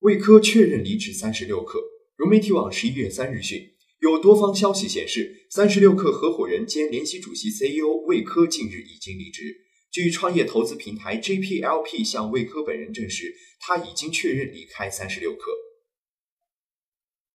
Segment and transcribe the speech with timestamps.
[0.00, 1.78] 魏科确认离职三十六氪
[2.16, 9.54] 融媒体网十一月三日讯有多方消息显示三十六氪合伙人兼联席主席 ceo 魏科近日已经离职。
[9.90, 15.42] 据创业投资平台 jplp 向魏科本人证实他已经确认离开三十六氪